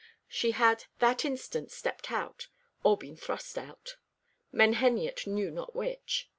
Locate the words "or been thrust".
2.83-3.55